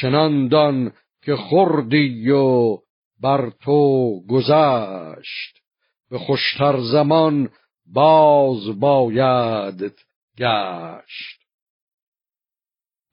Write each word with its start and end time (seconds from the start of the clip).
چنان 0.00 0.48
دان 0.48 0.92
که 1.22 1.36
خوردی 1.36 2.30
و 2.30 2.78
بر 3.20 3.50
تو 3.50 4.20
گذشت. 4.28 5.58
به 6.10 6.18
خوشتر 6.18 6.80
زمان 6.80 7.48
باز 7.86 8.80
باید 8.80 9.94
گشت. 10.38 11.40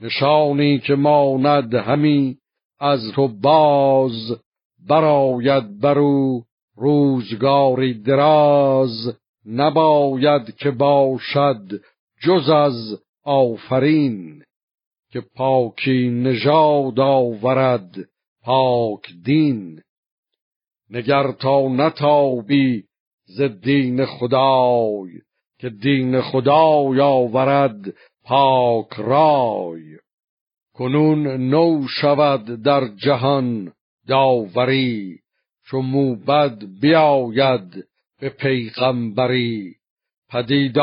نشانی 0.00 0.78
که 0.78 0.94
ماند 0.94 1.74
همی 1.74 2.38
از 2.80 3.00
تو 3.14 3.28
باز 3.28 4.40
براید 4.88 5.80
برو 5.80 6.44
روزگاری 6.76 7.94
دراز. 7.94 9.16
نباید 9.46 10.56
که 10.56 10.70
باشد 10.70 11.80
جز 12.22 12.50
از 12.50 12.98
آفرین. 13.24 14.42
که 15.12 15.20
پاکی 15.20 16.08
نژاد 16.08 17.00
آورد 17.00 17.94
پاک 18.42 19.12
دین. 19.24 19.80
نگر 20.90 21.32
تا 21.32 21.68
نتابی 21.68 22.84
ز 23.24 23.42
دین 23.42 24.04
خدای 24.06 25.10
که 25.58 25.70
دین 25.70 26.20
خدای 26.20 27.00
آورد 27.00 27.94
پاک 28.24 28.92
رای. 28.92 29.98
کنون 30.74 31.26
نو 31.26 31.86
شود 31.88 32.44
در 32.44 32.88
جهان 33.04 33.72
داوری 34.08 35.18
چو 35.66 35.80
موبد 35.80 36.64
بیاید 36.80 37.84
به 38.20 38.28
پیغمبری. 38.28 39.74
پدید 40.28 40.78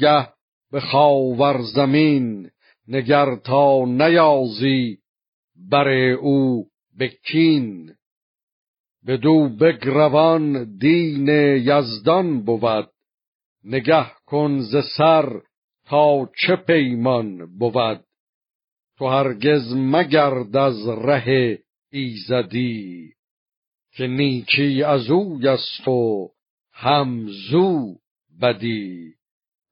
گه 0.00 0.28
به 0.72 0.80
خاور 0.80 1.60
زمین 1.74 2.50
نگر 2.88 3.36
تا 3.36 3.84
نیازی 3.84 4.98
بر 5.70 5.88
او 6.12 6.66
بکین. 6.98 7.94
بدو 9.06 9.48
بگروان 9.48 10.76
دین 10.78 11.28
یزدان 11.68 12.44
بود. 12.44 12.90
نگه 13.64 14.06
کن 14.26 14.60
ز 14.60 14.76
سر 14.96 15.40
تا 15.86 16.30
چه 16.38 16.56
پیمان 16.56 17.58
بود. 17.58 18.04
تو 18.98 19.06
هرگز 19.08 19.74
مگرد 19.76 20.56
از 20.56 20.88
ره 20.88 21.58
ایزدی 21.92 23.12
که 23.92 24.06
نیکی 24.06 24.82
از 24.82 25.10
او 25.10 25.40
و 25.86 26.28
همزو 26.72 27.96
بدی. 28.42 29.14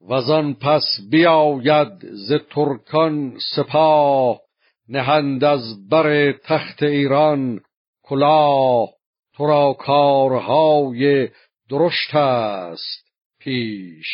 وزان 0.09 0.55
پس 0.55 0.85
بیاید 1.11 2.07
ز 2.13 2.33
ترکان 2.51 3.39
سپاه 3.55 4.41
نهند 4.89 5.45
از 5.45 5.89
بر 5.89 6.33
تخت 6.33 6.83
ایران 6.83 7.61
کلاه. 8.03 8.89
تو 9.37 9.47
را 9.47 9.73
کارهای 9.73 11.29
درشت 11.71 12.15
است 12.15 13.07
پیش. 13.39 14.07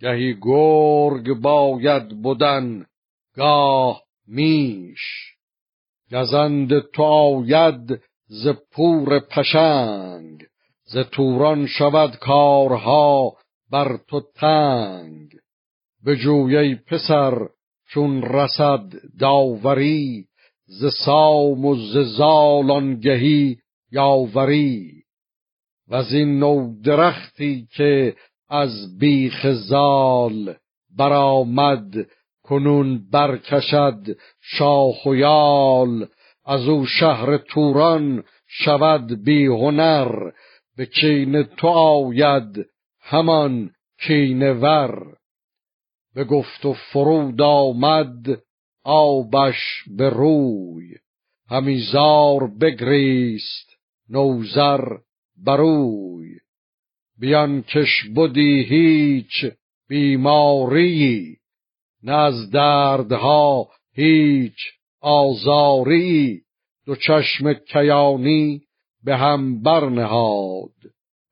گهی 0.00 0.34
گرگ 0.42 1.32
باید 1.32 2.22
بودن 2.22 2.86
گاه 3.36 4.02
میش. 4.26 5.34
گزند 6.12 6.80
تو 6.80 7.02
آید 7.02 8.00
ز 8.26 8.48
پور 8.72 9.20
پشنگ 9.20 10.42
ز 10.84 10.98
توران 10.98 11.66
شود 11.66 12.16
کارها 12.16 13.36
بر 13.70 13.98
تو 14.08 14.20
تنگ. 14.34 15.30
بجوی 16.06 16.74
پسر 16.74 17.48
چون 17.88 18.22
رسد 18.22 18.92
داوری 19.20 20.24
ز 20.66 20.84
سام 21.04 21.64
و 21.64 21.76
ز 21.76 21.96
زال 22.16 22.70
آنگهی 22.70 23.56
یاوری. 23.92 25.02
و 25.88 25.94
از 25.94 26.12
این 26.12 26.38
نو 26.38 26.80
درختی 26.82 27.68
که 27.76 28.16
از 28.48 28.98
بیخ 28.98 29.46
زال 29.52 30.54
برآمد 30.96 31.94
کنون 32.42 33.10
برکشد 33.10 34.16
شاخ 34.40 35.06
و 35.06 35.14
یال. 35.14 36.06
از 36.44 36.68
او 36.68 36.86
شهر 36.86 37.36
توران 37.36 38.24
شود 38.46 39.24
بی 39.24 39.46
هنر 39.46 40.30
به 40.76 40.86
کین 40.86 41.42
تو 41.42 41.66
آید 41.68 42.66
همان 43.08 43.70
کینه 44.06 44.52
ور 44.52 45.16
به 46.14 46.24
گفت 46.24 46.64
و 46.64 46.72
فرود 46.72 47.42
آمد 47.42 48.42
آبش 48.84 49.84
به 49.96 50.10
روی. 50.10 50.94
همیزار 51.50 52.46
بگریست 52.60 53.76
نوزر 54.08 54.84
بروی 55.36 56.38
بیان 57.18 57.62
کش 57.62 58.04
بودی 58.14 58.62
هیچ 58.62 59.52
بیماری. 59.88 61.36
نه 62.02 62.12
از 62.12 62.50
دردها 62.50 63.68
هیچ 63.92 64.58
آزاری. 65.00 66.42
دو 66.86 66.96
چشم 66.96 67.52
کیانی 67.52 68.62
به 69.04 69.16
هم 69.16 69.62
برنهاد. 69.62 70.74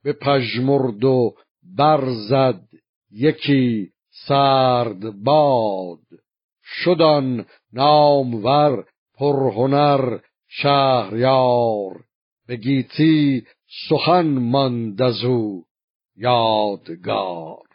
به 0.04 0.12
پژمرد 0.12 1.04
و 1.04 1.34
برزد 1.76 2.68
یکی 3.10 3.90
سرد 4.26 5.24
باد. 5.24 5.98
شدان 6.64 7.46
نامور 7.72 8.84
پرهنر 9.14 10.18
شهریار 10.48 12.04
به 12.46 12.56
گیتی 12.56 13.46
سخن 13.88 14.26
ماند 14.26 15.02
از 15.02 15.24
یادگار. 16.16 17.73